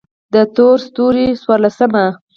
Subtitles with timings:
[0.33, 2.05] د تور ستوري څوارلسمه: